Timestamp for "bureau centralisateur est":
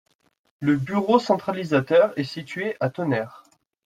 0.77-2.23